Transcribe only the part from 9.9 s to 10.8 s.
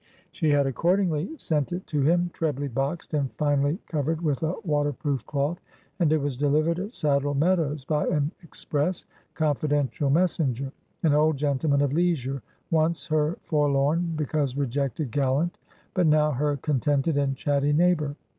messenger,